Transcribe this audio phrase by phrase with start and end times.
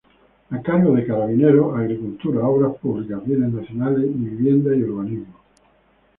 [0.49, 5.35] A cargo de Carabineros: Agricultura, Obras Públicas, Bienes Nacionales y Vivienda y Urbanismo.